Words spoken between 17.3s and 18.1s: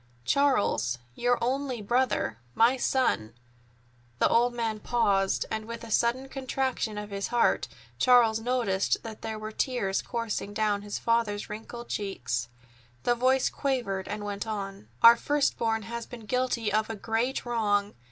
wrong.